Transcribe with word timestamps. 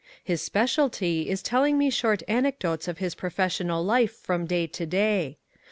His 0.23 0.41
specialty 0.41 1.29
is 1.29 1.43
telling 1.43 1.77
me 1.77 1.91
short 1.91 2.23
anecdotes 2.27 2.87
of 2.87 2.97
his 2.97 3.13
professional 3.13 3.85
life 3.85 4.13
from 4.15 4.47
day 4.47 4.65
to 4.65 4.87
day. 4.87 5.37